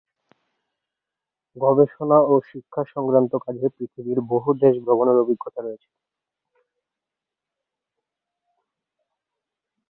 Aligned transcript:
গবেষণা 1.57 2.17
ও 2.25 2.43
শিক্ষা 2.49 2.81
সংক্রান্ত 2.93 3.33
কাজে 3.45 3.67
পৃথিবীর 3.75 4.19
বহু 4.31 4.49
দেশ 4.61 4.75
ভ্রমণের 4.83 5.17
অভিজ্ঞতা 5.23 5.59
রয়েছে 5.61 5.89
তার। 5.91 6.03